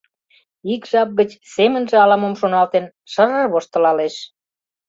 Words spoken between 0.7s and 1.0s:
Ик